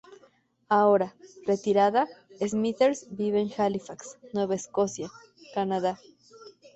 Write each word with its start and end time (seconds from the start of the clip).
Ahora, 0.67 1.13
retirada, 1.45 2.07
Smithers 2.43 3.05
vive 3.11 3.39
en 3.39 3.51
Halifax, 3.55 4.17
Nueva 4.33 4.55
Escocia, 4.55 5.11
Canadá. 5.53 5.99